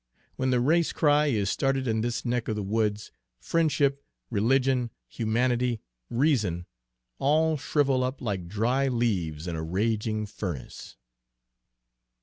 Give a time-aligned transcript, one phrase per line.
[0.35, 5.79] When the race cry is started in this neck of the woods, friendship, religion, humanity,
[6.09, 6.65] reason,
[7.19, 10.97] all shrivel up like dry leaves in a raging furnace."